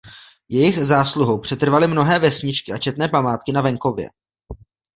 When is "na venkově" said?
3.51-4.07